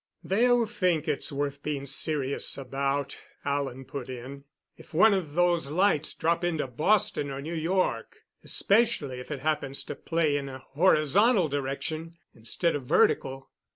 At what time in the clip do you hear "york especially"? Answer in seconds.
7.53-9.19